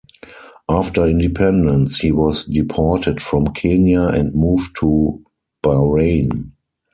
After 0.67 1.05
independence, 1.05 1.99
he 1.99 2.11
was 2.11 2.45
deported 2.45 3.21
from 3.21 3.49
Kenya 3.53 4.01
and 4.07 4.33
moved 4.33 4.75
to 4.79 5.23
Bahrain. 5.63 6.53